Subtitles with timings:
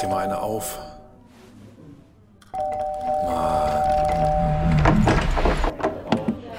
[0.00, 0.78] dir mal eine auf.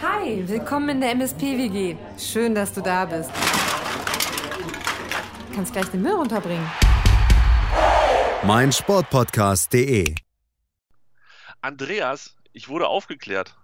[0.02, 1.96] Hi, willkommen in der MSP-WG.
[2.18, 3.32] Schön, dass du da bist.
[5.50, 6.70] Du kannst gleich den Müll runterbringen.
[8.43, 10.16] mein Sportpodcast.de.
[11.62, 13.55] Andreas, ich wurde aufgeklärt.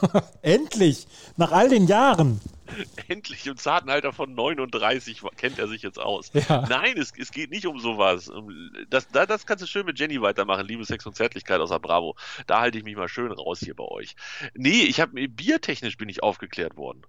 [0.42, 1.06] Endlich!
[1.36, 2.40] Nach all den Jahren.
[3.08, 6.30] Endlich im zarten Alter von 39 kennt er sich jetzt aus.
[6.32, 6.66] Ja.
[6.68, 8.30] Nein, es, es geht nicht um sowas.
[8.88, 12.16] Das, das, das kannst du schön mit Jenny weitermachen, Liebe, Sex und Zärtlichkeit außer Bravo.
[12.46, 14.16] Da halte ich mich mal schön raus hier bei euch.
[14.54, 17.02] Nee, ich habe biertechnisch bin ich aufgeklärt worden.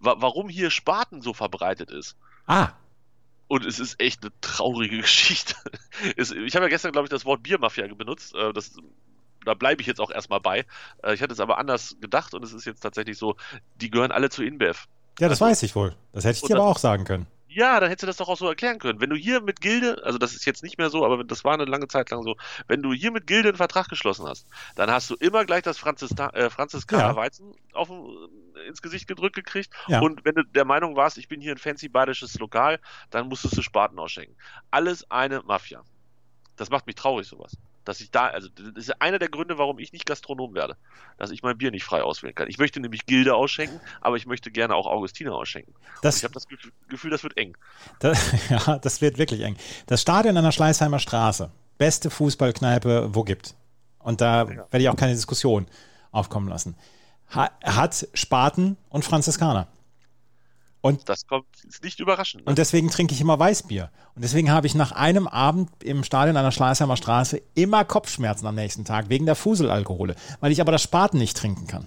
[0.00, 2.16] Wa warum hier Spaten so verbreitet ist.
[2.46, 2.70] Ah,
[3.48, 5.54] Und es ist echt eine traurige Geschichte.
[6.16, 8.34] Es, ich habe ja gestern, glaube ich, das Wort Biermafia benutzt.
[8.34, 8.76] Äh, Das,
[9.44, 10.64] da bleibe ich jetzt auch erstmal bei.
[11.04, 13.36] Äh, Ich hatte es aber anders gedacht und es ist jetzt tatsächlich so,
[13.76, 14.88] die gehören alle zu InBev.
[15.18, 15.94] Ja, das Also- weiß ich wohl.
[16.12, 17.26] Das hätte ich dir aber auch sagen können.
[17.48, 19.00] Ja, dann hättest du das doch auch so erklären können.
[19.00, 21.54] Wenn du hier mit Gilde, also das ist jetzt nicht mehr so, aber das war
[21.54, 22.36] eine lange Zeit lang so,
[22.68, 25.78] wenn du hier mit Gilde einen Vertrag geschlossen hast, dann hast du immer gleich das
[25.78, 27.16] Franzista äh, Franziskaner Ja.
[27.16, 28.28] Weizen auf, dem-
[28.68, 29.70] ins Gesicht gedrückt gekriegt.
[29.88, 30.00] Ja.
[30.00, 33.56] Und wenn du der Meinung warst, ich bin hier ein fancy badisches Lokal, dann musstest
[33.56, 34.36] du Spaten ausschenken.
[34.70, 35.82] Alles eine Mafia.
[36.56, 37.56] Das macht mich traurig, sowas.
[37.86, 40.76] Dass ich da, also das ist ja einer der Gründe, warum ich nicht Gastronom werde.
[41.16, 42.48] Dass ich mein Bier nicht frei auswählen kann.
[42.48, 45.72] Ich möchte nämlich Gilde ausschenken, aber ich möchte gerne auch Augustiner ausschenken.
[46.02, 46.46] Das, Ich habe das
[46.88, 47.56] Gefühl, das wird eng.
[48.00, 48.18] das,
[48.50, 49.56] ja, das wird wirklich eng.
[49.86, 51.50] Das Stadion an der Schleißheimer Straße.
[51.78, 53.54] Beste Fußballkneipe, wo gibt.
[54.00, 55.66] Und da werde ich auch keine Diskussion
[56.10, 56.76] aufkommen lassen.
[57.34, 59.68] Ha, hat Spaten und Franziskaner.
[60.86, 62.44] Und, Das kommt, ist nicht überraschend.
[62.44, 62.50] Ne?
[62.50, 63.90] und deswegen trinke ich immer Weißbier.
[64.14, 68.46] Und deswegen habe ich nach einem Abend im Stadion an der Schleißheimer Straße immer Kopfschmerzen
[68.46, 70.14] am nächsten Tag, wegen der Fuselalkohole.
[70.40, 71.86] Weil ich aber das Spaten nicht trinken kann.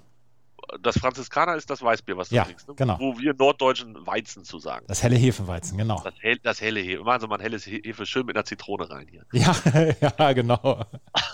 [0.82, 2.68] das Franziskaner ist das Weißbier, was du Ja, trinkst.
[2.68, 2.76] Ne?
[2.76, 3.00] genau.
[3.00, 4.86] Wo wir Norddeutschen Weizen zu sagen.
[4.88, 6.00] Das helle Hefeweizen, genau.
[6.04, 7.04] Das, hell, das helle Hefe.
[7.04, 9.26] Machen Sie mal ein helles He- Hefe schön mit einer Zitrone rein hier.
[9.34, 9.56] Ja,
[10.20, 10.86] ja, genau.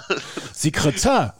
[0.54, 1.31] Secretin.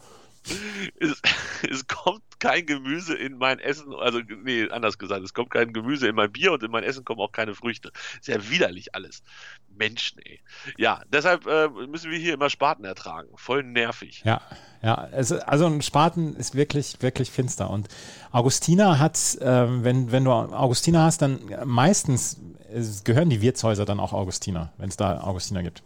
[1.00, 1.22] Es,
[1.70, 6.08] es kommt kein Gemüse in mein Essen, also nee, anders gesagt, es kommt kein Gemüse
[6.08, 7.92] in mein Bier und in mein Essen kommen auch keine Früchte.
[8.22, 9.24] Sehr widerlich alles.
[9.78, 10.40] Menschen, ey.
[10.78, 13.30] Ja, deshalb äh, müssen wir hier immer Spaten ertragen.
[13.36, 14.22] Voll nervig.
[14.26, 14.42] Ja,
[14.82, 15.10] ja.
[15.12, 17.70] Es, also ein Spaten ist wirklich, wirklich finster.
[17.70, 17.90] Und
[18.32, 22.40] Augustina hat, ähm, wenn, wenn du Augustina hast, dann meistens
[22.74, 25.84] es gehören die Wirtshäuser dann auch Augustiner, wenn es da Augustiner gibt.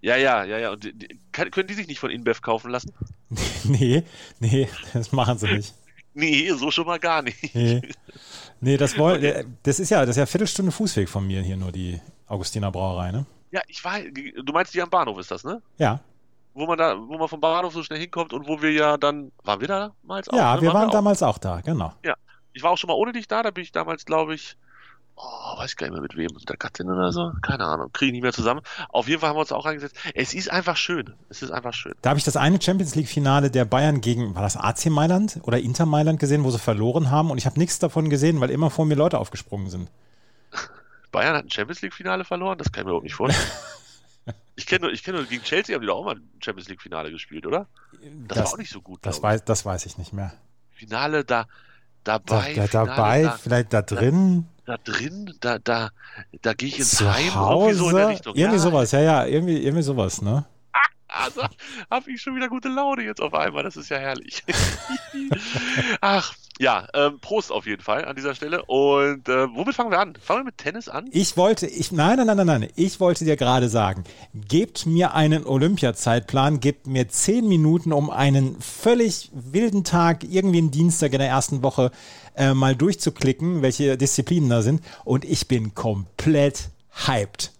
[0.00, 0.70] Ja, ja, ja, ja.
[0.72, 2.92] Und die, die, können die sich nicht von InBev kaufen lassen?
[3.64, 4.02] nee,
[4.40, 5.74] nee, das machen sie nicht.
[6.14, 7.54] Nee, so schon mal gar nicht.
[7.54, 7.80] Nee,
[8.60, 11.70] nee das, woll, das ist ja, das ist ja Viertelstunde Fußweg von mir hier nur
[11.70, 13.26] die Augustiner Brauerei, ne?
[13.50, 15.62] Ja, ich weiß, du meinst, die am Bahnhof ist das, ne?
[15.78, 16.00] Ja,
[16.58, 19.30] wo man da, wo man vom Bahnhof so schnell hinkommt und wo wir ja dann,
[19.44, 20.36] waren wir da damals auch?
[20.36, 20.62] ja, ne?
[20.62, 20.92] wir waren auch?
[20.92, 21.94] damals auch da, genau.
[22.52, 24.56] Ich war auch schon mal ohne dich da, da bin ich damals, glaube ich,
[25.18, 28.08] oh, weiß gar nicht mehr mit wem, mit der Gattin oder so, keine Ahnung, kriege
[28.08, 28.60] ich nicht mehr zusammen.
[28.88, 29.96] Auf jeden Fall haben wir uns auch reingesetzt.
[30.14, 31.94] Es ist einfach schön, es ist einfach schön.
[32.02, 35.58] Da habe ich das eine Champions League-Finale der Bayern gegen, war das AC Mailand oder
[35.58, 38.70] Inter Mailand gesehen, wo sie verloren haben und ich habe nichts davon gesehen, weil immer
[38.70, 39.90] vor mir Leute aufgesprungen sind.
[41.12, 43.48] Bayern hat ein Champions League Finale verloren, das kann ich mir überhaupt nicht vorstellen.
[44.56, 46.68] Ich kenne nur, ich kenne nur, gegen Chelsea haben die doch auch mal ein Champions
[46.68, 47.68] League Finale gespielt, oder?
[48.26, 48.98] Das, war auch nicht so gut.
[49.02, 50.32] Das weiß, das weiß ich nicht mehr.
[50.72, 51.46] Finale da,
[52.02, 55.90] Da, dabei, da, Finale dabei, da, vielleicht da drin, da drin, da, da,
[56.42, 58.34] da gehe ich ins zu Heim, Hause, irgendwie so in der Richtung.
[58.36, 60.44] irgendwie ja, sowas, ja, ja, irgendwie, irgendwie sowas, ne?
[61.24, 61.42] Also
[61.90, 63.62] habe ich schon wieder gute Laune jetzt auf einmal.
[63.62, 64.44] Das ist ja herrlich.
[66.00, 68.64] Ach, ja, ähm, Prost auf jeden Fall an dieser Stelle.
[68.64, 70.14] Und äh, womit fangen wir an?
[70.20, 71.08] Fangen wir mit Tennis an?
[71.12, 75.44] Ich wollte, ich, nein, nein, nein, nein, ich wollte dir gerade sagen, gebt mir einen
[75.44, 81.28] Olympiazeitplan, gebt mir zehn Minuten, um einen völlig wilden Tag, irgendwie einen Dienstag in der
[81.28, 81.90] ersten Woche,
[82.36, 84.82] äh, mal durchzuklicken, welche Disziplinen da sind.
[85.04, 86.70] Und ich bin komplett
[87.06, 87.52] hyped.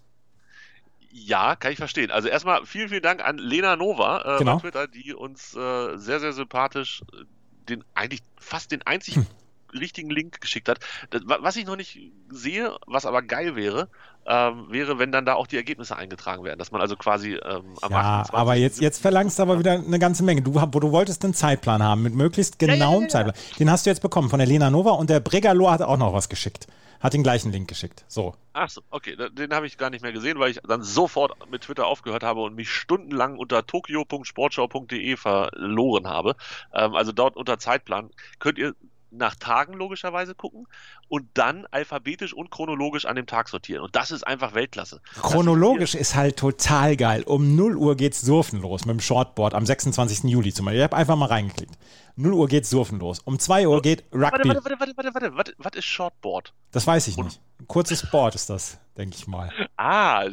[1.29, 2.09] Ja, kann ich verstehen.
[2.11, 4.55] Also erstmal vielen, vielen Dank an Lena Nova äh, Genau.
[4.55, 7.23] bei Twitter, die uns äh, sehr, sehr sympathisch äh,
[7.69, 9.27] den eigentlich fast den einzigen
[9.71, 10.79] richtigen Link geschickt hat.
[11.11, 11.99] Das, wa- was ich noch nicht
[12.31, 13.87] sehe, was aber geil wäre,
[14.25, 17.75] ähm, wäre, wenn dann da auch die Ergebnisse eingetragen werden, dass man also quasi ähm,
[17.81, 18.33] am Ja, 28.
[18.33, 20.41] aber jetzt, jetzt verlangst du aber wieder eine ganze Menge.
[20.41, 23.09] Du, du wolltest einen Zeitplan haben mit möglichst ja, ja, genauem ja.
[23.09, 23.35] Zeitplan.
[23.59, 26.13] Den hast du jetzt bekommen von der Lena Nova und der Bregalo hat auch noch
[26.13, 26.65] was geschickt.
[26.99, 28.03] Hat den gleichen Link geschickt.
[28.07, 28.35] So.
[28.53, 31.61] Ach so, okay, den habe ich gar nicht mehr gesehen, weil ich dann sofort mit
[31.61, 36.35] Twitter aufgehört habe und mich stundenlang unter tokio.sportschau.de verloren habe.
[36.73, 38.09] Ähm, also dort unter Zeitplan
[38.39, 38.75] könnt ihr
[39.11, 40.67] nach Tagen logischerweise gucken
[41.07, 43.83] und dann alphabetisch und chronologisch an dem Tag sortieren.
[43.83, 45.01] Und das ist einfach Weltklasse.
[45.21, 47.23] Chronologisch ist, ist, halt total geil.
[47.23, 50.23] Um 0 Uhr geht's Surfen los mit dem Shortboard am 26.
[50.25, 50.79] Juli zum Beispiel.
[50.79, 51.77] Ich habe einfach mal reingeklickt.
[52.15, 53.19] 0 Uhr geht's Surfen los.
[53.19, 54.21] Um 2 Uhr geht Rugby.
[54.21, 55.53] Warte, warte, warte, warte, warte, warte.
[55.57, 56.53] Was ist Shortboard?
[56.71, 57.39] Das weiß ich nicht.
[57.59, 59.51] Ein kurzes Board ist das, denke ich mal.
[59.81, 60.25] Ah,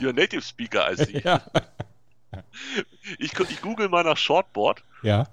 [0.00, 1.22] you're a native speaker, als ich.
[1.22, 1.40] ja.
[3.18, 4.82] Ich, ich google mal nach Shortboard.
[5.02, 5.28] Ja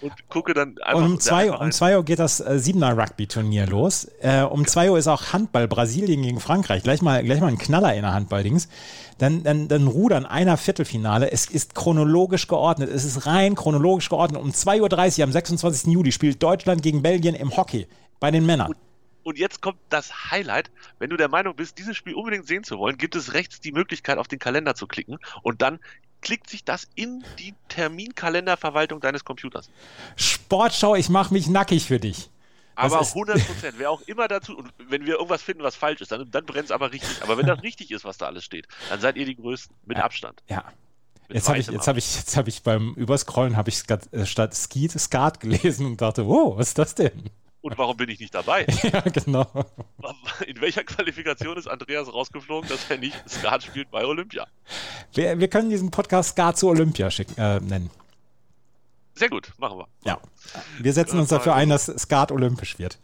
[0.00, 0.98] und gucke dann einfach.
[0.98, 4.08] Und um 2 um zwei Uhr geht das äh, Siebener Rugby-Turnier los.
[4.20, 6.82] Äh, um 2 Uhr ist auch Handball Brasilien gegen Frankreich.
[6.82, 8.68] Gleich mal, gleich mal ein Knaller in der Handballdings.
[9.18, 11.32] Dann, dann, dann Rudern einer Viertelfinale.
[11.32, 12.90] Es ist chronologisch geordnet.
[12.90, 14.40] Es ist rein chronologisch geordnet.
[14.40, 15.92] Um 2.30 Uhr am 26.
[15.92, 17.86] Juli spielt Deutschland gegen Belgien im Hockey
[18.20, 18.68] bei den Männern.
[18.68, 18.76] Und
[19.28, 20.70] und jetzt kommt das Highlight.
[20.98, 23.72] Wenn du der Meinung bist, dieses Spiel unbedingt sehen zu wollen, gibt es rechts die
[23.72, 25.78] Möglichkeit, auf den Kalender zu klicken und dann
[26.20, 29.70] klickt sich das in die Terminkalenderverwaltung deines Computers.
[30.16, 32.30] Sportschau, ich mache mich nackig für dich.
[32.74, 36.00] Das aber 100 Prozent, wer auch immer dazu, und wenn wir irgendwas finden, was falsch
[36.00, 37.22] ist, dann, dann brennt es aber richtig.
[37.22, 39.98] Aber wenn das richtig ist, was da alles steht, dann seid ihr die Größten, mit
[39.98, 40.42] ja, Abstand.
[40.48, 40.64] Ja.
[41.26, 43.82] Mit jetzt habe ich, jetzt habe ich, jetzt habe ich beim Überscrollen habe ich
[44.24, 47.30] statt Skeet Skat gelesen und dachte, wow, was ist das denn?
[47.60, 48.66] Und warum bin ich nicht dabei?
[48.82, 49.46] ja, genau.
[50.46, 54.46] In welcher Qualifikation ist Andreas rausgeflogen, dass er nicht Skat spielt bei Olympia?
[55.12, 57.90] Wir, wir können diesen Podcast Skat zu Olympia schicken, äh, nennen.
[59.14, 59.88] Sehr gut, machen wir.
[60.04, 60.20] Ja.
[60.78, 62.98] Wir setzen uns dafür ein, dass Skat olympisch wird.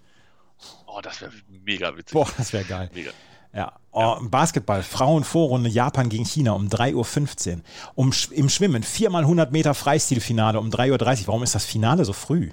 [0.87, 2.13] Oh, das wäre mega witzig.
[2.13, 2.91] Boah, das wäre geil.
[2.95, 3.11] Mega.
[3.53, 3.73] Ja.
[3.91, 4.19] Oh, ja.
[4.23, 7.61] Basketball, Frauenvorrunde Japan gegen China um 3.15 Uhr.
[7.97, 11.27] Um, Im Schwimmen 4 x 100 Meter Freistilfinale um 3.30 Uhr.
[11.29, 12.51] Warum ist das Finale so früh?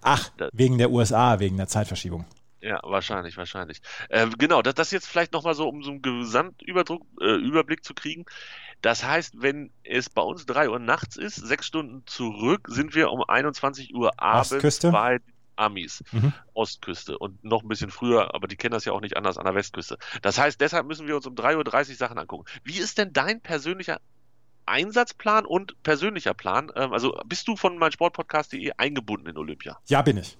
[0.00, 2.24] Ach, wegen der USA, wegen der Zeitverschiebung.
[2.62, 3.80] Ja, wahrscheinlich, wahrscheinlich.
[4.10, 7.94] Äh, genau, das, das jetzt vielleicht nochmal so, um so einen Gesamtüberblick äh, Überblick zu
[7.94, 8.26] kriegen.
[8.82, 13.10] Das heißt, wenn es bei uns 3 Uhr nachts ist, sechs Stunden zurück, sind wir
[13.10, 14.90] um 21 Uhr abends Ostküste?
[14.90, 15.20] bei
[15.56, 16.32] Amis, mhm.
[16.54, 19.44] Ostküste und noch ein bisschen früher, aber die kennen das ja auch nicht anders an
[19.44, 19.98] der Westküste.
[20.22, 22.44] Das heißt, deshalb müssen wir uns um 3.30 Uhr Sachen angucken.
[22.64, 24.00] Wie ist denn dein persönlicher
[24.70, 26.72] Einsatzplan und persönlicher Plan.
[26.76, 29.78] Ähm, also bist du von meinsportpodcast.de eingebunden in Olympia?
[29.86, 30.38] Ja, bin ich.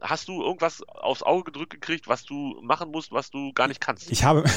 [0.00, 3.80] Hast du irgendwas aufs Auge gedrückt gekriegt, was du machen musst, was du gar nicht
[3.80, 4.10] kannst?
[4.10, 4.44] Ich habe.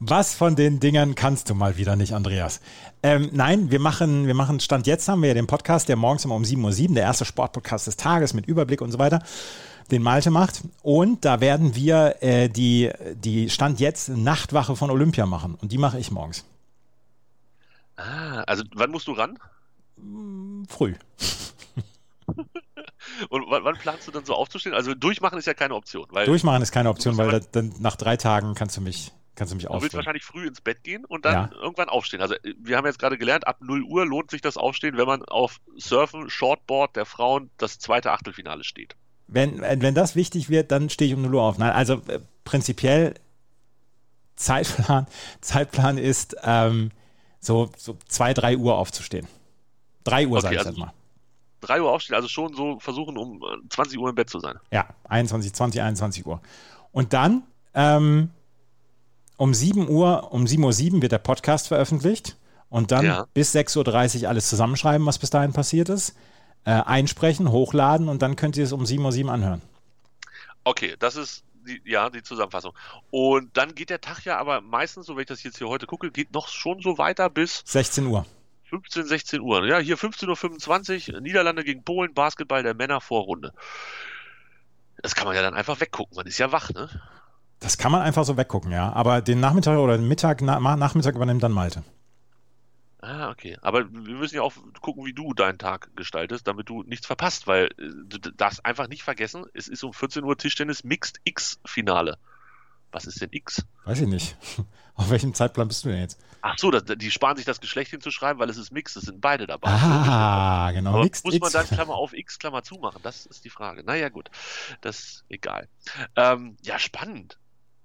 [0.00, 2.60] was von den Dingern kannst du mal wieder nicht, Andreas?
[3.02, 6.24] Ähm, nein, wir machen, wir machen, Stand jetzt haben wir ja den Podcast, der morgens
[6.24, 9.22] immer um 7.07 Uhr, der erste Sportpodcast des Tages mit Überblick und so weiter
[9.88, 10.62] den Malte macht.
[10.82, 15.56] Und da werden wir äh, die, die Stand jetzt Nachtwache von Olympia machen.
[15.60, 16.44] Und die mache ich morgens.
[17.96, 19.38] Ah, also wann musst du ran?
[19.96, 20.94] Mm, früh.
[23.30, 24.74] Und wann, planst du dann so aufzustehen?
[24.74, 26.06] Also durchmachen ist ja keine Option.
[26.08, 29.68] durchmachen ist keine Option, weil dann nach drei Tagen kannst du mich kannst du mich
[29.68, 29.78] aufstehen.
[29.78, 31.58] Du willst wahrscheinlich früh ins Bett gehen und dann ja.
[31.58, 32.20] irgendwann aufstehen.
[32.20, 35.24] Also wir haben jetzt gerade gelernt, ab 0 Uhr lohnt sich das Aufstehen, wenn man
[35.24, 38.96] auf Surfen, Shortboard der Frauen das zweite Achtelfinale steht.
[39.28, 41.58] Wenn, wenn das wichtig wird, dann stehe ich um 0 Uhr auf.
[41.58, 43.14] Nein, also äh, prinzipiell
[44.36, 45.06] Zeitplan,
[45.40, 46.90] Zeitplan ist ähm,
[47.40, 49.26] so, so 2, 3 Uhr aufzustehen.
[50.04, 50.92] 3 Uhr, okay, sage ich also mal.
[51.62, 54.58] 3 Uhr aufstehen, also schon so versuchen, um 20 Uhr im Bett zu sein.
[54.70, 56.40] Ja, 21, 20, 21 Uhr.
[56.92, 57.42] Und dann
[57.74, 58.30] ähm,
[59.36, 62.36] um 7 Uhr, um 7 Uhr 7 wird der Podcast veröffentlicht
[62.68, 63.26] und dann ja.
[63.34, 66.14] bis 6.30 Uhr alles zusammenschreiben, was bis dahin passiert ist
[66.66, 69.62] äh, einsprechen, hochladen und dann könnt ihr es um 7.07 Uhr anhören.
[70.64, 72.74] Okay, das ist die, ja, die Zusammenfassung.
[73.10, 75.86] Und dann geht der Tag ja aber meistens, so wenn ich das jetzt hier heute
[75.86, 78.26] gucke, geht noch schon so weiter bis 16 Uhr.
[78.68, 79.64] 15, 16 Uhr.
[79.66, 83.52] Ja, hier 15.25 Uhr, Niederlande gegen Polen, Basketball der Männer Vorrunde.
[85.02, 86.88] Das kann man ja dann einfach weggucken, man ist ja wach, ne?
[87.60, 88.92] Das kann man einfach so weggucken, ja.
[88.92, 91.84] Aber den Nachmittag oder den Mittag, na, Nachmittag übernimmt dann Malte.
[93.06, 93.56] Ah, okay.
[93.62, 97.46] Aber wir müssen ja auch gucken, wie du deinen Tag gestaltest, damit du nichts verpasst,
[97.46, 101.60] weil äh, du darfst einfach nicht vergessen, es ist um 14 Uhr Tischtennis Mixed X
[101.64, 102.18] Finale.
[102.90, 103.64] Was ist denn X?
[103.84, 104.36] Weiß ich nicht.
[104.96, 106.18] Auf welchem Zeitplan bist du denn jetzt?
[106.40, 109.20] Ach so, das, die sparen sich das Geschlecht hinzuschreiben, weil es ist Mixed, es sind
[109.20, 109.68] beide dabei.
[109.70, 110.94] Ah, genau.
[110.94, 113.00] Aber Mixed muss man dann Klammer auf X, Klammer zu machen?
[113.04, 113.84] Das ist die Frage.
[113.84, 114.30] Naja, gut.
[114.80, 115.68] Das ist egal.
[116.16, 117.38] Ähm, ja, spannend.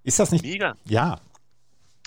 [0.04, 0.44] Ist das nicht?
[0.44, 0.78] Mega.
[0.86, 1.20] Ja,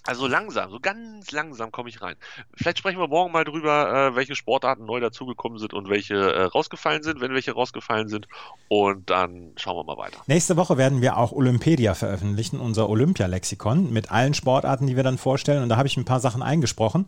[0.07, 2.17] also langsam, so ganz langsam komme ich rein.
[2.55, 6.43] Vielleicht sprechen wir morgen mal drüber, äh, welche Sportarten neu dazugekommen sind und welche äh,
[6.45, 8.29] rausgefallen sind, wenn welche rausgefallen sind.
[8.69, 10.19] Und dann schauen wir mal weiter.
[10.27, 15.17] Nächste Woche werden wir auch Olympedia veröffentlichen, unser Olympia-Lexikon mit allen Sportarten, die wir dann
[15.17, 15.63] vorstellen.
[15.63, 17.07] Und da habe ich ein paar Sachen eingesprochen.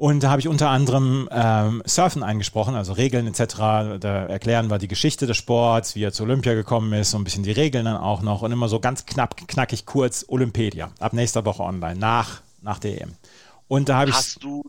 [0.00, 3.54] Und da habe ich unter anderem ähm, Surfen eingesprochen, also Regeln etc.
[4.00, 7.24] Da erklären wir die Geschichte des Sports, wie er zu Olympia gekommen ist, so ein
[7.24, 10.90] bisschen die Regeln dann auch noch und immer so ganz knapp, knackig kurz Olympedia.
[11.00, 13.12] Ab nächster Woche online, nach, nach der EM.
[13.68, 14.16] Und da habe ich.
[14.16, 14.62] Hast du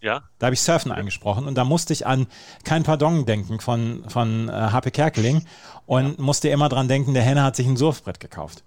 [0.00, 0.24] Ja.
[0.40, 2.26] Da habe ich Surfen eingesprochen und da musste ich an
[2.64, 5.44] Kein Pardon denken von, von äh, Happe Kerkeling
[5.86, 8.64] und musste immer dran denken, der Henne hat sich ein Surfbrett gekauft.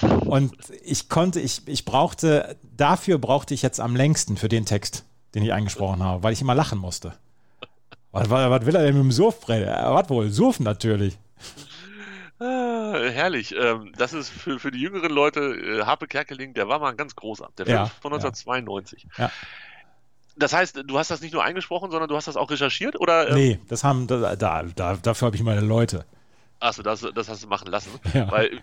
[0.00, 5.04] Und ich konnte, ich, ich brauchte, dafür brauchte ich jetzt am längsten für den Text,
[5.34, 7.14] den ich eingesprochen habe, weil ich immer lachen musste.
[8.10, 9.66] Was, was, was will er denn mit dem Surfbrett?
[9.66, 10.28] Äh, Was wohl?
[10.28, 11.18] Surfen natürlich.
[12.38, 13.54] Ah, herrlich.
[13.56, 17.14] Ähm, das ist für, für die jüngeren Leute, äh, Harpe Kerkeling, der war mal ganz
[17.14, 17.52] groß ab.
[17.56, 19.06] Der Film Ja, von 1992.
[19.16, 19.30] Ja.
[20.36, 22.98] Das heißt, du hast das nicht nur eingesprochen, sondern du hast das auch recherchiert?
[23.00, 26.04] Oder, ähm, Nee, das haben, da, da, da, dafür habe ich meine Leute.
[26.58, 27.90] Achso, das, das hast du machen lassen.
[28.14, 28.30] Ja.
[28.30, 28.60] Weil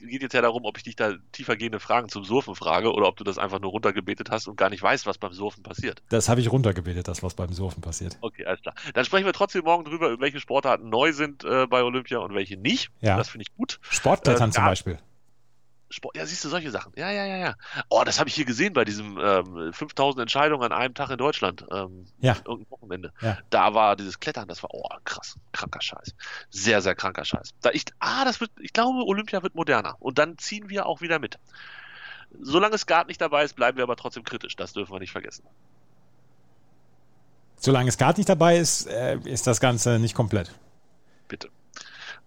[0.00, 3.16] geht jetzt ja darum, ob ich dich da tiefergehende Fragen zum Surfen frage oder ob
[3.16, 6.02] du das einfach nur runtergebetet hast und gar nicht weißt, was beim Surfen passiert.
[6.08, 8.16] Das habe ich runtergebetet, das, was beim Surfen passiert.
[8.20, 8.74] Okay, alles klar.
[8.94, 12.56] Dann sprechen wir trotzdem morgen drüber, welche Sportarten neu sind äh, bei Olympia und welche
[12.56, 12.90] nicht.
[13.00, 13.16] Ja.
[13.16, 13.78] Das finde ich gut.
[13.82, 14.64] Sportklettern Äh, zum.
[14.64, 14.98] Beispiel.
[15.88, 16.92] Sport, ja, siehst du, solche Sachen.
[16.96, 17.54] Ja, ja, ja, ja.
[17.88, 21.18] Oh, das habe ich hier gesehen bei diesem ähm, 5000 Entscheidungen an einem Tag in
[21.18, 21.64] Deutschland.
[21.70, 22.36] Ähm, Ja.
[22.44, 23.12] Irgendein Wochenende.
[23.20, 23.38] Ja.
[23.50, 25.36] Da war dieses Klettern, das war, oh, krass.
[25.52, 26.14] Kranker Scheiß.
[26.50, 27.54] Sehr, sehr kranker Scheiß.
[27.60, 29.94] Da ich, ah, das wird, ich glaube, Olympia wird moderner.
[30.00, 31.38] Und dann ziehen wir auch wieder mit.
[32.40, 34.56] Solange Skat nicht dabei ist, bleiben wir aber trotzdem kritisch.
[34.56, 35.44] Das dürfen wir nicht vergessen.
[37.58, 40.50] Solange Skat nicht dabei ist, äh, ist das Ganze nicht komplett.
[41.28, 41.48] Bitte.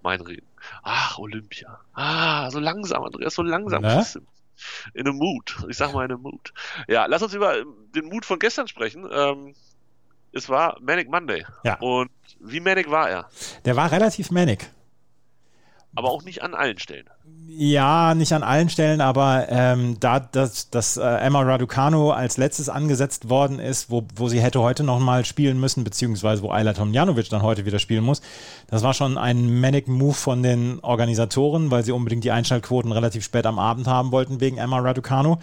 [0.01, 0.47] Mein Reden.
[0.83, 1.79] Ach, Olympia.
[1.93, 3.83] Ah, so langsam, Andreas, so langsam.
[3.83, 4.21] Du.
[4.93, 5.57] In einem Mut.
[5.69, 6.53] Ich sag mal in einem Mut.
[6.87, 9.07] Ja, lass uns über ähm, den Mut von gestern sprechen.
[9.09, 9.53] Ähm,
[10.33, 11.45] es war Manic Monday.
[11.63, 11.75] Ja.
[11.79, 13.29] Und wie manic war er?
[13.65, 14.69] Der war relativ manic.
[15.95, 17.09] Aber auch nicht an allen Stellen.
[17.47, 22.69] Ja, nicht an allen Stellen, aber ähm, da dass, dass äh, Emma Raducanu als letztes
[22.69, 27.27] angesetzt worden ist, wo, wo sie hätte heute nochmal spielen müssen, beziehungsweise wo Ayla Tomljanovic
[27.29, 28.21] dann heute wieder spielen muss,
[28.67, 33.23] das war schon ein manic Move von den Organisatoren, weil sie unbedingt die Einschaltquoten relativ
[33.25, 35.37] spät am Abend haben wollten wegen Emma Raducanu.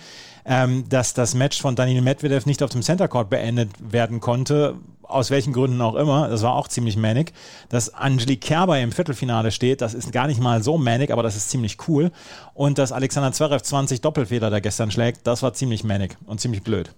[0.49, 4.77] Ähm, dass das Match von Daniel Medvedev nicht auf dem Center Court beendet werden konnte,
[5.09, 7.33] aus welchen Gründen auch immer, das war auch ziemlich manic.
[7.69, 11.37] Dass Angelique Kerber im Viertelfinale steht, das ist gar nicht mal so manic, aber das
[11.37, 12.11] ist ziemlich cool.
[12.55, 16.63] Und dass Alexander Zverev 20 Doppelfehler da gestern schlägt, das war ziemlich manic und ziemlich
[16.63, 16.91] blöd.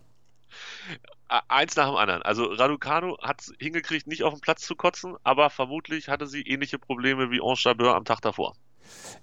[1.28, 2.22] Eins nach dem anderen.
[2.22, 6.40] Also Raducanu hat es hingekriegt, nicht auf den Platz zu kotzen, aber vermutlich hatte sie
[6.40, 8.54] ähnliche Probleme wie Ange Jabeur am Tag davor.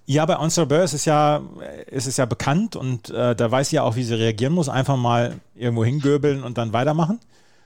[0.06, 1.42] Ja, bei Ons Jabeur ist es ja,
[1.88, 4.70] ist es ja bekannt und äh, da weiß sie ja auch, wie sie reagieren muss.
[4.70, 7.20] Einfach mal irgendwo hingöbeln und dann weitermachen.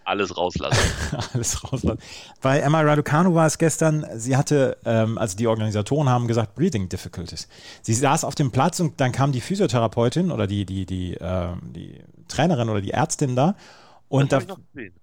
[0.09, 0.79] Alles rauslassen.
[1.33, 1.99] Alles rauslassen.
[2.41, 6.89] Bei Emma Raducanu war es gestern, sie hatte, ähm, also die Organisatoren haben gesagt, Breathing
[6.89, 7.47] Difficulties.
[7.81, 11.59] Sie saß auf dem Platz und dann kam die Physiotherapeutin oder die, die, die, ähm,
[11.63, 13.55] die Trainerin oder die Ärztin da
[14.09, 14.39] und da,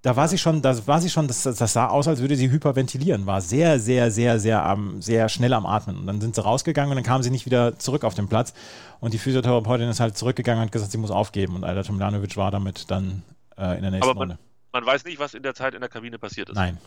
[0.03, 2.51] da war sie schon, da war sie schon, das, das sah aus, als würde sie
[2.51, 5.99] hyperventilieren, war sehr, sehr, sehr, sehr, am, sehr schnell am Atmen.
[5.99, 8.53] Und dann sind sie rausgegangen und dann kam sie nicht wieder zurück auf den Platz.
[8.99, 11.55] Und die Physiotherapeutin ist halt zurückgegangen und hat gesagt, sie muss aufgeben.
[11.55, 13.23] Und Ayla Tomljanovic war damit dann
[13.57, 14.39] äh, in der nächsten Runde.
[14.77, 16.57] Man weiß nicht, was in der Zeit in der Kabine passiert ist.
[16.57, 16.79] Nein.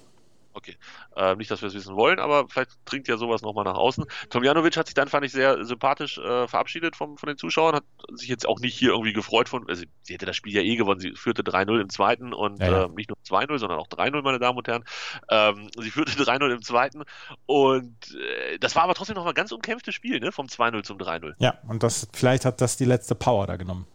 [0.53, 0.75] Okay.
[1.15, 4.05] Äh, nicht, dass wir es wissen wollen, aber vielleicht dringt ja sowas nochmal nach außen.
[4.29, 7.83] Tomjanovic hat sich dann, fand ich, sehr sympathisch äh, verabschiedet vom, von den Zuschauern, hat
[8.13, 10.75] sich jetzt auch nicht hier irgendwie gefreut von, also sie hätte das Spiel ja eh
[10.75, 12.83] gewonnen, sie führte 3-0 im zweiten und Ja, ja.
[12.85, 14.83] Äh, nicht nur 2-0, sondern auch 3-0, meine Damen und Herren.
[15.29, 17.03] Ähm, sie führte 3-0 im zweiten
[17.47, 20.31] und äh, das war aber trotzdem nochmal ein ganz umkämpftes Spiel, ne?
[20.31, 21.33] Vom 2-0 zum 3-0.
[21.39, 23.87] Ja, und das, vielleicht hat das die letzte Power da genommen.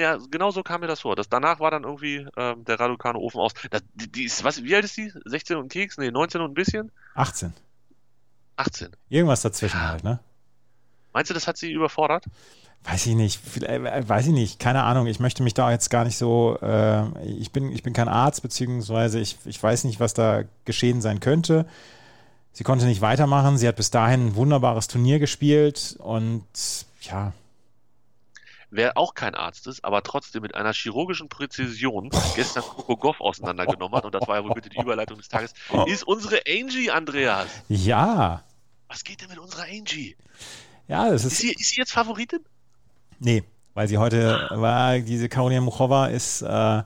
[0.00, 1.14] Ja, genau so kam mir das vor.
[1.14, 3.52] Das, danach war dann irgendwie ähm, der Raducano-Ofen aus.
[3.70, 5.12] Das, die, die ist, was, wie alt ist die?
[5.26, 5.98] 16 und Keks?
[5.98, 6.90] Nee, 19 und ein bisschen?
[7.14, 7.52] 18.
[8.56, 8.88] 18.
[9.08, 10.20] Irgendwas dazwischen halt, ne?
[11.12, 12.24] Meinst du, das hat sie überfordert?
[12.84, 15.06] Weiß ich nicht, vielleicht- äh, weiß ich nicht, keine Ahnung.
[15.06, 18.40] Ich möchte mich da jetzt gar nicht so, äh, ich, bin, ich bin kein Arzt,
[18.42, 21.66] beziehungsweise ich, ich weiß nicht, was da geschehen sein könnte.
[22.52, 23.58] Sie konnte nicht weitermachen.
[23.58, 26.44] Sie hat bis dahin ein wunderbares Turnier gespielt und
[27.02, 27.32] ja,
[28.70, 33.96] Wer auch kein Arzt ist, aber trotzdem mit einer chirurgischen Präzision gestern Coco Goff auseinandergenommen
[33.96, 35.54] hat, und das war ja wohl bitte die Überleitung des Tages,
[35.86, 37.48] ist unsere Angie, Andreas.
[37.68, 38.42] ja,
[38.88, 40.16] Was geht denn mit unserer Angie?
[40.88, 42.40] ja, das Ist ist, sie, ist sie jetzt Favoritin?
[43.18, 43.42] nee,
[43.74, 46.82] weil sie heute war, diese Karolina Muchova ist, äh,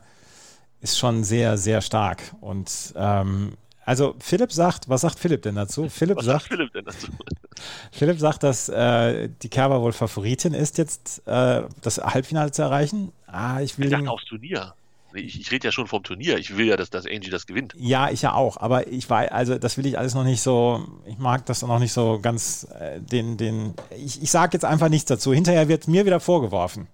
[0.80, 5.88] ist schon sehr, sehr stark und ähm, also Philipp sagt, was sagt Philipp denn dazu?
[5.88, 7.08] Philipp Was sagt, sagt Philipp denn dazu?
[7.92, 13.12] Philipp sagt, dass äh, die Kerber wohl Favoritin ist, jetzt äh, das Halbfinale zu erreichen.
[13.26, 14.74] Ah, ich will Ich dachte aufs Turnier.
[15.12, 16.38] Ich, ich rede ja schon vom Turnier.
[16.38, 17.74] Ich will ja, dass, dass Angie das gewinnt.
[17.76, 20.84] Ja, ich ja auch, aber ich weiß, also das will ich alles noch nicht so,
[21.06, 24.88] ich mag das noch nicht so ganz, äh, den, den, ich, ich sage jetzt einfach
[24.88, 25.32] nichts dazu.
[25.32, 26.88] Hinterher wird mir wieder vorgeworfen.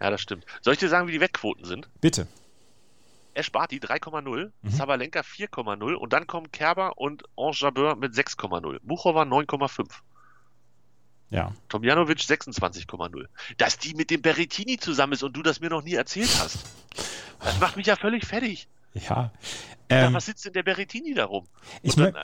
[0.00, 0.44] Ja, das stimmt.
[0.62, 1.88] Soll ich dir sagen, wie die Wettquoten sind?
[2.00, 2.26] Bitte.
[3.34, 4.70] Esch Barty 3,0, Mhm.
[4.70, 8.78] Sabalenka 4,0 und dann kommen Kerber und Ange Jabeur mit 6,0.
[8.82, 9.88] Buchova 9,5.
[11.30, 11.52] Ja.
[11.68, 13.26] Tomjanovic 26,0.
[13.56, 16.58] Dass die mit dem Berrettini zusammen ist und du das mir noch nie erzählt hast.
[17.40, 18.68] Das macht mich ja völlig fertig.
[18.94, 19.32] Ja.
[19.90, 21.46] Ja, Ähm, was sitzt denn der Berrettini da rum?
[21.82, 22.18] ich, dann, äh,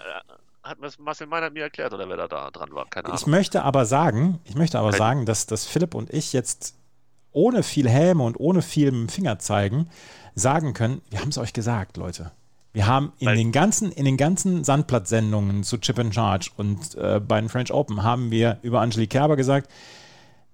[0.62, 2.86] hat Marcel Meinert mir erklärt oder wer da, da dran war.
[2.88, 3.30] Keine ich Ahnung.
[3.30, 6.76] möchte aber sagen, ich möchte aber Kein- sagen, dass, dass Philipp und ich jetzt
[7.32, 9.88] ohne viel Häme und ohne viel mit dem Finger zeigen,
[10.34, 12.30] sagen können, wir haben es euch gesagt, Leute.
[12.72, 16.94] Wir haben in Weil- den ganzen, in den ganzen Sandplatzsendungen zu Chip and Charge und
[16.94, 19.70] äh, bei den French Open haben wir über Angelique Kerber gesagt,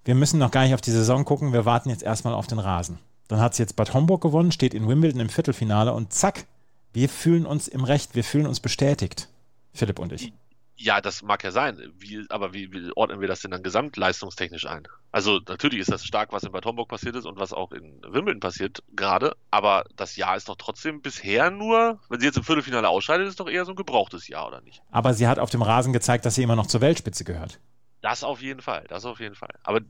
[0.05, 2.59] wir müssen noch gar nicht auf die Saison gucken, wir warten jetzt erstmal auf den
[2.59, 2.99] Rasen.
[3.29, 6.47] Dann hat sie jetzt Bad Homburg gewonnen, steht in Wimbledon im Viertelfinale und zack,
[6.93, 9.29] wir fühlen uns im Recht, wir fühlen uns bestätigt.
[9.75, 10.33] Philipp und ich.
[10.79, 11.81] Ja, das mag ja sein.
[11.97, 14.87] Wie, aber wie, wie ordnen wir das denn dann gesamtleistungstechnisch ein?
[15.11, 18.03] Also natürlich ist das stark, was in Bad Homburg passiert ist und was auch in
[18.03, 19.35] Wimbledon passiert gerade.
[19.51, 23.41] Aber das Jahr ist doch trotzdem bisher nur, wenn sie jetzt im Viertelfinale ausscheidet, ist
[23.41, 24.83] doch eher so ein gebrauchtes Jahr, oder nicht?
[24.91, 27.59] Aber sie hat auf dem Rasen gezeigt, dass sie immer noch zur Weltspitze gehört.
[28.03, 29.55] Das auf jeden Fall, das auf jeden Fall.
[29.63, 29.81] Aber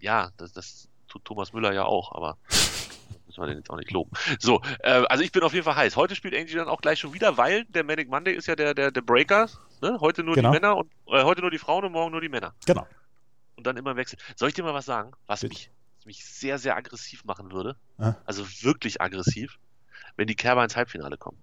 [0.00, 2.36] ja, das, das tut Thomas Müller ja auch, aber
[3.36, 4.10] müssen wir den jetzt auch nicht loben.
[4.38, 5.96] So, äh, also ich bin auf jeden Fall heiß.
[5.96, 8.74] Heute spielt Angie dann auch gleich schon wieder, weil der Manic Monday ist ja der,
[8.74, 9.48] der, der Breaker.
[9.82, 9.98] Ne?
[10.00, 10.50] Heute nur Genau.
[10.50, 12.54] die Männer und äh, heute nur die Frauen und morgen nur die Männer.
[12.66, 12.86] Genau.
[13.56, 14.18] Und dann immer im Wechsel.
[14.36, 15.54] Soll ich dir mal was sagen, was Bitte.
[15.54, 15.70] mich,
[16.04, 17.76] mich sehr, sehr aggressiv machen würde?
[17.98, 18.14] Ah.
[18.24, 19.58] Also wirklich aggressiv,
[20.16, 21.42] wenn die Kerber ins Halbfinale kommen.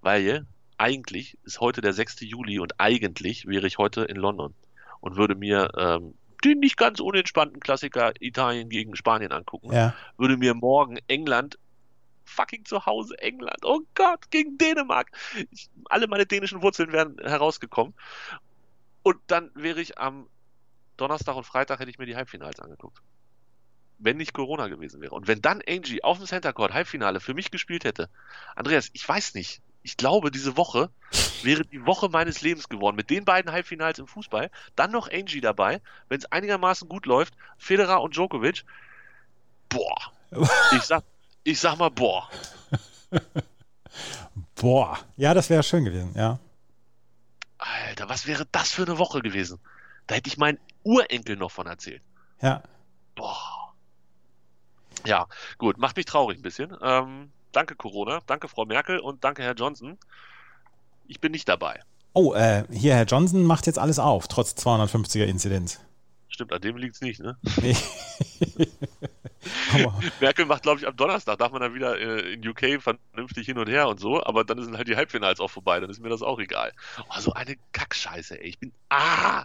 [0.00, 0.46] Weil
[0.78, 2.20] eigentlich ist heute der 6.
[2.20, 4.54] Juli und eigentlich wäre ich heute in London
[5.00, 9.72] und würde mir ähm, den nicht ganz unentspannten Klassiker Italien gegen Spanien angucken.
[9.72, 9.94] Ja.
[10.16, 11.58] Würde mir morgen England
[12.24, 13.64] fucking zu Hause England.
[13.64, 15.10] Oh Gott, gegen Dänemark.
[15.50, 17.94] Ich, alle meine dänischen Wurzeln wären herausgekommen.
[19.02, 20.28] Und dann wäre ich am
[20.96, 22.98] Donnerstag und Freitag hätte ich mir die Halbfinals angeguckt.
[23.98, 25.14] Wenn nicht Corona gewesen wäre.
[25.14, 28.08] Und wenn dann Angie auf dem Center Court Halbfinale für mich gespielt hätte.
[28.56, 29.62] Andreas, ich weiß nicht.
[29.82, 30.90] Ich glaube, diese Woche
[31.42, 32.96] wäre die Woche meines Lebens geworden.
[32.96, 34.50] Mit den beiden Halbfinals im Fußball.
[34.76, 35.80] Dann noch Angie dabei.
[36.08, 37.34] Wenn es einigermaßen gut läuft.
[37.58, 38.64] Federer und Djokovic.
[39.68, 40.12] Boah.
[40.74, 41.04] Ich sag,
[41.44, 42.30] ich sag mal, boah.
[44.54, 44.98] Boah.
[45.16, 46.38] Ja, das wäre schön gewesen, ja.
[47.58, 49.58] Alter, was wäre das für eine Woche gewesen?
[50.06, 52.02] Da hätte ich meinen Urenkel noch von erzählt.
[52.40, 52.62] Ja.
[53.14, 53.74] Boah.
[55.04, 55.26] Ja,
[55.58, 56.76] gut, macht mich traurig ein bisschen.
[56.80, 59.98] Ähm, danke Corona, danke Frau Merkel und danke Herr Johnson.
[61.06, 61.80] Ich bin nicht dabei.
[62.14, 65.80] Oh, äh, hier, Herr Johnson macht jetzt alles auf, trotz 250er Inzidenz.
[66.28, 67.36] Stimmt, an dem liegt's nicht, ne?
[67.60, 67.76] Nee.
[69.72, 73.46] Aber, Merkel macht, glaube ich, am Donnerstag, darf man dann wieder äh, in UK vernünftig
[73.46, 76.00] hin und her und so, aber dann sind halt die Halbfinals auch vorbei, dann ist
[76.00, 76.72] mir das auch egal.
[77.00, 78.48] Oh, so eine Kackscheiße, ey.
[78.48, 78.72] Ich bin.
[78.88, 79.44] Ah!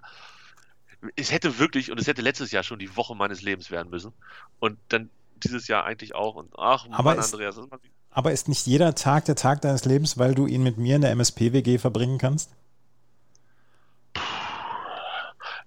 [1.16, 4.14] Es hätte wirklich, und es hätte letztes Jahr schon die Woche meines Lebens werden müssen.
[4.60, 5.10] Und dann
[5.44, 6.36] dieses Jahr eigentlich auch.
[6.36, 9.62] Und ach, Aber Mann, es- Andreas, das mich aber ist nicht jeder Tag der Tag
[9.62, 12.52] deines Lebens, weil du ihn mit mir in der MSP-WG verbringen kannst?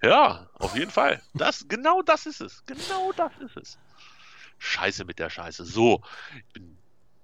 [0.03, 1.20] Ja, auf jeden Fall.
[1.35, 2.64] Das, genau das ist es.
[2.66, 3.79] Genau das ist es.
[4.59, 5.64] Scheiße mit der Scheiße.
[5.64, 6.03] So.
[6.53, 6.79] Bin,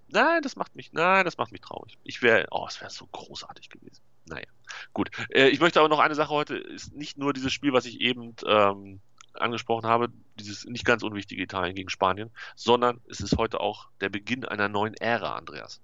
[0.08, 1.96] nein, das macht mich, nein, das macht mich traurig.
[2.04, 4.02] Ich wäre, oh, es wäre so großartig gewesen.
[4.26, 4.46] Naja,
[4.92, 5.10] gut.
[5.30, 8.00] Äh, ich möchte aber noch eine Sache heute, ist nicht nur dieses Spiel, was ich
[8.00, 9.00] eben ähm,
[9.40, 14.08] angesprochen habe, dieses nicht ganz unwichtige Italien gegen Spanien, sondern es ist heute auch der
[14.08, 15.80] Beginn einer neuen Ära, Andreas.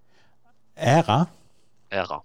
[0.74, 1.28] Ära?
[1.90, 2.22] Ära.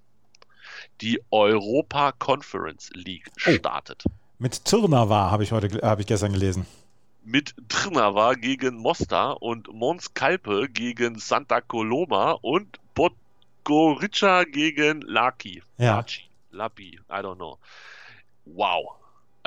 [1.01, 3.51] Die Europa Conference League Oh.
[3.51, 4.03] startet.
[4.39, 6.65] Mit Tirna war, habe ich heute, habe ich gestern gelesen.
[7.23, 15.61] mit Trnava gegen Mostar und Mons Calpe gegen Santa Coloma und Podgorica gegen Laki.
[15.77, 15.97] Ja.
[15.97, 17.57] Laci, Lapi, I don't know.
[18.45, 18.95] Wow.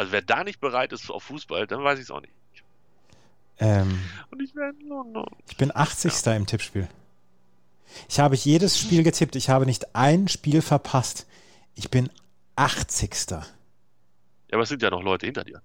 [0.01, 2.33] Also wer da nicht bereit ist auf Fußball, dann weiß ich es auch nicht.
[3.59, 5.27] Ähm, Und ich werde no, no.
[5.47, 6.27] ich bin 80.
[6.29, 6.89] im Tippspiel.
[8.09, 9.37] Ich habe jedes Spiel getippt.
[9.37, 11.27] Ich habe nicht ein Spiel verpasst.
[11.75, 12.09] Ich bin
[12.57, 13.15] 80.
[13.29, 13.43] Ja,
[14.53, 15.61] aber es sind ja noch Leute hinter dir.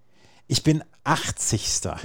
[0.47, 1.81] Ich bin 80.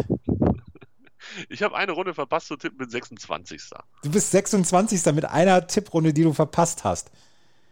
[1.48, 3.70] Ich habe eine Runde verpasst zu tippen mit 26.
[4.02, 5.04] Du bist 26.
[5.14, 7.10] mit einer Tipprunde, die du verpasst hast.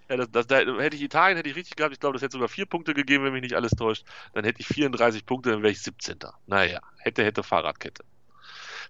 [0.09, 1.93] Ja, das, das, da hätte ich Italien hätte ich richtig gehabt.
[1.93, 4.05] Ich glaube, das hätte sogar vier Punkte gegeben, wenn mich nicht alles täuscht.
[4.33, 6.19] Dann hätte ich 34 Punkte, dann wäre ich 17.
[6.47, 8.05] Naja, hätte, hätte Fahrradkette.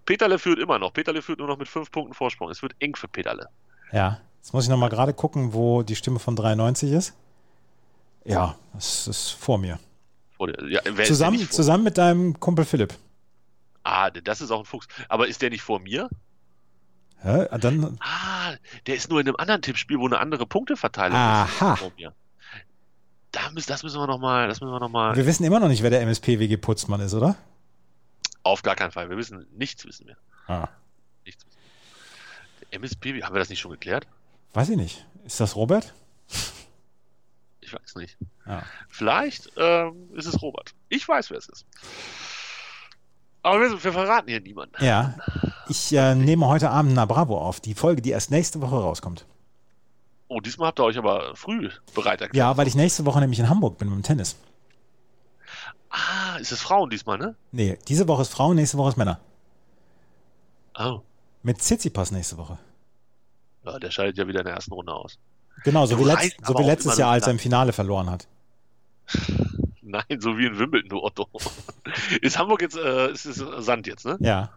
[0.07, 0.93] Peterle führt immer noch.
[0.93, 2.51] Peterle führt nur noch mit fünf Punkten Vorsprung.
[2.51, 3.49] Es wird eng für Peterle.
[3.93, 4.21] Ja.
[4.39, 7.15] Jetzt muss ich nochmal gerade gucken, wo die Stimme von 93 ist.
[8.25, 9.79] Ja, das ist vor mir.
[10.69, 11.51] Ja, Zusammen, vor?
[11.51, 12.95] zusammen mit deinem Kumpel Philipp.
[13.83, 14.87] Ah, das ist auch ein Fuchs.
[15.09, 16.09] Aber ist der nicht vor mir?
[17.23, 17.47] Hä?
[17.59, 18.55] Dann, Ah,
[18.87, 21.75] der ist nur in einem anderen Tippspiel, wo eine andere Punkteverteilung Aha.
[21.75, 22.15] ist mir.
[23.33, 25.69] Da müssen, das müssen wir nochmal, das müssen wir noch mal, wir wissen immer noch
[25.69, 27.37] nicht, wer der MSP-WG Putzmann ist, oder?
[28.45, 29.11] auf gar keinen Fall.
[29.11, 30.17] Wir wissen, nichts wissen wir.
[30.47, 30.69] Ah.
[31.27, 32.69] Nichts wissen wir.
[32.71, 34.07] Der MSP, haben wir das nicht schon geklärt?
[34.55, 35.07] Weiß ich nicht.
[35.25, 35.93] Ist das Robert?
[37.61, 38.17] Ich weiß nicht.
[38.47, 38.63] Ja.
[38.89, 40.75] Vielleicht ähm, ist es Robert.
[40.89, 41.67] Ich weiß, wer es ist.
[43.49, 44.85] Aber wir, wir verraten hier niemanden.
[44.85, 45.15] Ja,
[45.71, 49.25] ich äh, nehme heute Abend Na Bravo auf, die Folge, die erst nächste Woche rauskommt.
[50.29, 52.35] Oh, diesmal habt ihr euch aber früh bereit erklärt.
[52.37, 54.37] Ja, weil ich nächste Woche nämlich in Hamburg bin mit dem Tennis.
[55.89, 57.37] Ah, ist es Frauen diesmal, ne?
[57.51, 59.19] Nee, diese Woche ist Frauen, nächste Woche ist Männer.
[60.79, 61.01] Oh.
[61.43, 62.59] Mit Tsitsipas nächste Woche.
[63.65, 65.19] Ja, der scheidet ja wieder in der ersten Runde aus.
[65.65, 68.29] Genau, so wie, letzt, so wie letztes Jahr, als er im Finale verloren hat.
[70.09, 71.29] Nein, so wie in Wimbledon, du Otto.
[72.21, 74.17] ist Hamburg jetzt, äh, ist es Sand jetzt, ne?
[74.21, 74.51] Ja.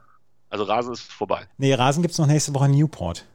[0.49, 1.47] Also Rasen ist vorbei.
[1.57, 3.25] Nee, Rasen gibt es noch nächste Woche in Newport.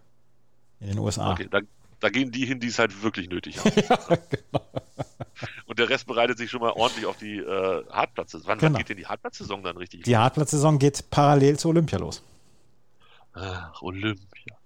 [0.81, 1.33] In den USA.
[1.33, 1.61] Okay, da,
[2.01, 3.71] da gehen die hin, die es halt wirklich nötig haben.
[4.31, 4.65] genau.
[5.65, 8.35] Und der Rest bereitet sich schon mal ordentlich auf die äh, Hartplatz.
[8.45, 8.73] Wann, Genau.
[8.73, 10.03] wann geht denn die Hartplatzsaison dann richtig?
[10.05, 12.23] Die Hartplatzsaison geht parallel zu Olympia los.
[13.33, 14.57] Ach, Olympia.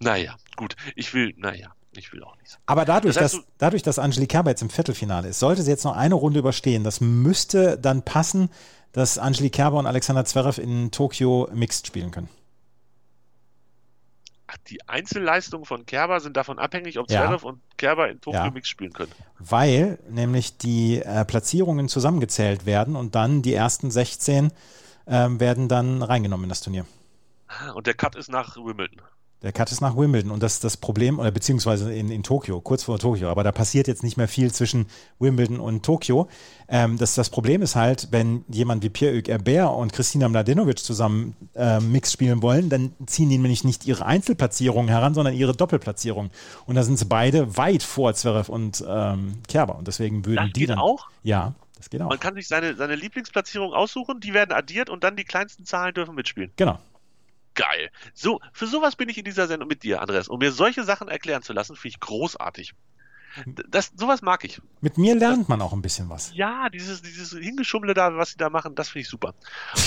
[0.00, 0.76] Naja, gut.
[0.94, 2.58] Ich will, naja, ich will auch nicht.
[2.66, 5.70] Aber dadurch, Das heißt, dass, dadurch, dass Angelique Kerber jetzt im Viertelfinale ist, sollte sie
[5.70, 6.84] jetzt noch eine Runde überstehen.
[6.84, 8.50] Das müsste dann passen,
[8.92, 12.28] dass Angelique Kerber und Alexander Zverev in Tokio Mixed spielen können.
[14.50, 17.26] Ach, die Einzelleistungen von Kerber sind davon abhängig, ob Ja.
[17.26, 18.50] Zverev und Kerber in Tokio Ja.
[18.50, 19.12] Mix spielen können.
[19.38, 24.50] Weil nämlich die äh, Platzierungen zusammengezählt werden und dann die ersten 16
[25.06, 26.86] ähm, werden dann reingenommen in das Turnier.
[27.74, 29.00] Und der Cut ist nach Wimbledon.
[29.42, 32.60] Der Cut ist nach Wimbledon und das ist das Problem, oder beziehungsweise in, in Tokio,
[32.60, 34.86] kurz vor Tokio, aber da passiert jetzt nicht mehr viel zwischen
[35.20, 36.28] Wimbledon und Tokio.
[36.68, 41.36] Ähm, das, das Problem ist halt, wenn jemand wie Pierre-Hugues Herbert und Kristina Mladenovic zusammen
[41.54, 46.30] ähm, Mix spielen wollen, dann ziehen die nämlich nicht ihre Einzelplatzierungen heran, sondern ihre Doppelplatzierung.
[46.66, 50.52] Und da sind sie beide weit vor Zverev und ähm, Kerber und deswegen würden Das
[50.52, 50.78] die dann...
[50.78, 51.06] auch?
[51.22, 52.08] Ja, das geht auch.
[52.08, 55.94] Man kann sich seine, seine Lieblingsplatzierung aussuchen, die werden addiert und dann die kleinsten Zahlen
[55.94, 56.50] dürfen mitspielen.
[56.56, 56.80] Genau.
[57.58, 57.90] Geil.
[58.14, 60.28] So, für sowas bin ich in dieser Sendung mit dir, Andreas.
[60.28, 62.72] Um mir solche Sachen erklären zu lassen, finde ich großartig.
[63.68, 64.62] Das, sowas mag ich.
[64.80, 66.32] Mit mir lernt man auch ein bisschen was.
[66.34, 69.34] Ja, dieses, dieses Hingeschummle da, was sie da machen, das finde ich super.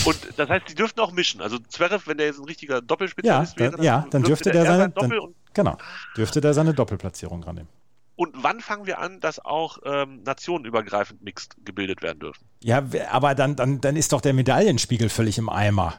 [0.04, 1.40] Und das heißt, die dürften auch mischen.
[1.40, 4.62] Also Zverev, wenn der jetzt ein richtiger Ja, Doppelspezialist da, wäre, ja, dann dürfte der
[4.62, 5.78] er seine, sein Doppel dann, genau,
[6.18, 7.70] dürfte der seine Doppelplatzierung dran nehmen.
[8.16, 12.46] und wann fangen wir an, dass auch ähm, nationenübergreifend mixed gebildet werden dürfen?
[12.62, 15.96] Ja, aber dann, dann, dann ist doch der Medaillenspiegel völlig im Eimer.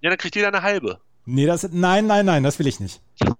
[0.00, 1.00] Ja, dann kriegt jeder eine halbe.
[1.26, 3.00] Nee, das, nein, nein, nein, das will ich nicht.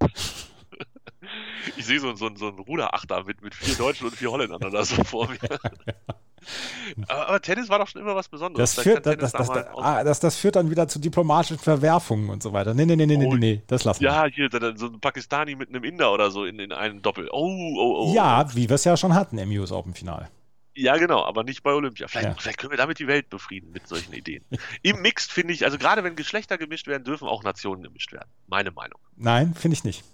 [1.79, 4.85] Ich sehe so, so, so einen Ruderachter mit, mit vier Deutschen und vier Holländern da
[4.85, 5.38] so vor mir.
[7.09, 8.75] aber, aber Tennis war doch schon immer was Besonderes.
[8.75, 12.31] Das, führt, das, das, da das, ah, das, das führt dann wieder zu diplomatischen Verwerfungen
[12.31, 12.75] und so weiter.
[12.75, 14.09] Nee, nee, nee, nee, Oh, nee, nee das lassen wir.
[14.09, 17.29] Ja, hier dann so ein Pakistani mit einem Inder oder so in, in einem Doppel.
[17.33, 18.14] Oh, oh, oh.
[18.14, 20.29] Ja, wie wir es ja schon hatten im US Open Finale.
[20.78, 22.06] Ja, genau, aber nicht bei Olympia.
[22.06, 22.34] Vielleicht, Ja.
[22.38, 24.44] vielleicht können wir damit die Welt befrieden mit solchen Ideen.
[24.82, 28.28] Im Mixed finde ich, also gerade wenn Geschlechter gemischt werden, dürfen auch Nationen gemischt werden.
[28.46, 29.00] Meine Meinung.
[29.16, 30.04] Nein, finde ich nicht.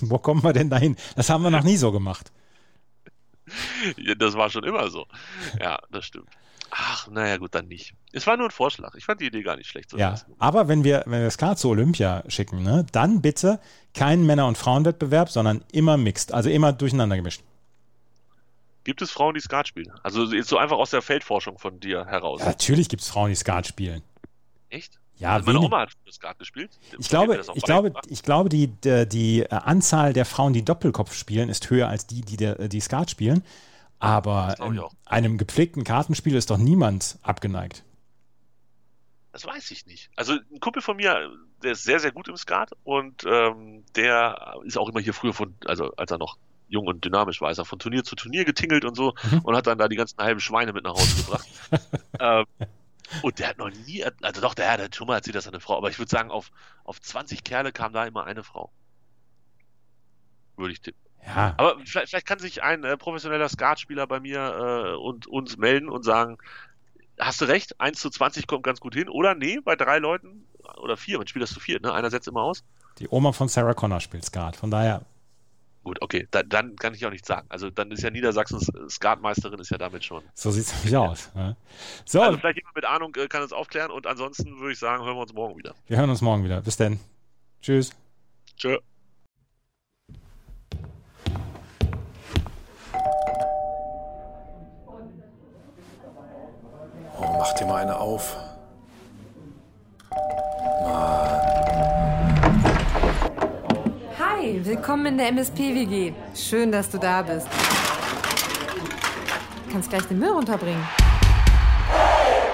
[0.00, 0.96] Wo kommen wir denn dahin?
[1.16, 2.32] Das haben wir noch nie so gemacht.
[4.18, 5.06] Das war schon immer so.
[5.60, 6.28] Ja, das stimmt.
[6.70, 7.94] Ach, naja, gut, dann nicht.
[8.12, 8.94] Es war nur ein Vorschlag.
[8.96, 9.90] Ich fand die Idee gar nicht schlecht.
[9.90, 13.60] So Ja, aber wenn wir, wenn wir es klar zu Olympia schicken, ne, dann bitte
[13.92, 17.42] keinen Männer- und Frauenwettbewerb, sondern immer mixed, also immer durcheinander gemischt.
[18.84, 19.90] Gibt es Frauen, die Skat spielen?
[20.02, 22.40] Also jetzt so einfach aus der Feldforschung von dir heraus.
[22.40, 24.02] Ja, natürlich gibt es Frauen, die Skat spielen.
[24.68, 24.98] Echt?
[25.16, 26.70] Ja, Also meine wenig- Oma hat Skat gespielt.
[26.98, 30.64] Ich Die glaube, ich glaube, ich glaube, die, die, die äh, Anzahl der Frauen, die
[30.64, 33.42] Doppelkopf spielen, ist höher als die, die, der, die Skat spielen.
[34.00, 34.56] Aber
[35.06, 37.84] einem gepflegten Kartenspiel ist doch niemand abgeneigt.
[39.32, 40.10] Das weiß ich nicht.
[40.14, 41.30] Also ein Kumpel von mir,
[41.62, 45.32] der ist sehr, sehr gut im Skat und ähm, der ist auch immer hier früher
[45.32, 46.36] von, also als er noch
[46.68, 49.40] jung und dynamisch war, ist er von Turnier zu Turnier getingelt und so Mhm.
[49.40, 51.46] und hat dann da die ganzen halben Schweine mit nach Hause gebracht.
[52.20, 52.44] ähm,
[53.22, 55.60] und der hat noch nie, also doch, der hat schon mal erzählt, dass er eine
[55.60, 56.50] Frau, aber ich würde sagen, auf,
[56.84, 58.72] auf 20 Kerle kam da immer eine Frau.
[60.56, 61.00] Würde ich tippen.
[61.26, 65.56] Ja, Aber vielleicht, vielleicht kann sich ein äh, professioneller Skatspieler bei mir äh, und uns
[65.56, 66.36] melden und sagen,
[67.18, 69.08] hast du recht, 1 zu 20 kommt ganz gut hin.
[69.08, 70.46] Oder nee, bei drei Leuten
[70.82, 71.92] oder vier, man spielt das zu viert, ne?
[71.94, 72.62] Einer setzt immer aus.
[72.98, 74.56] die Oma von Sarah Connor spielt Skat.
[74.56, 75.02] Von daher,
[75.84, 77.46] Gut, okay, da, dann kann ich auch nichts sagen.
[77.50, 80.22] Also dann ist ja Niedersachsens Skatmeisterin, ist ja damit schon.
[80.34, 81.30] so sieht es nämlich aus.
[81.34, 81.56] Ne?
[82.06, 85.04] So, Also vielleicht jemand mit Ahnung äh, kann es aufklären und ansonsten würde ich sagen,
[85.04, 85.74] hören wir uns morgen wieder.
[85.86, 86.62] wir hören uns morgen wieder.
[86.62, 86.98] Bis dann.
[87.60, 87.90] Tschüss.
[88.56, 88.78] Tschö.
[97.18, 98.36] Oh, mach dir mal eine auf.
[104.94, 106.12] Willkommen in der MSP-WG.
[106.36, 107.48] Schön, dass du da bist.
[109.72, 110.86] Kannst gleich den Müll runterbringen.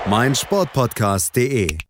[0.06, 1.89] meinsportpodcast.de